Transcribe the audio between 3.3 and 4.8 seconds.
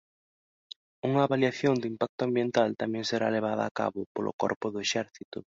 levada a cabo polo Corpo do